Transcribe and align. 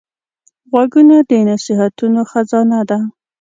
غوږونه 0.69 1.15
د 1.29 1.31
نصیحتونو 1.49 2.21
خزانه 2.31 2.79
ده 2.89 2.99